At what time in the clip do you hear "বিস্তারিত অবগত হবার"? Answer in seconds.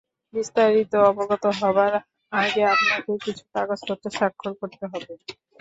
0.33-1.93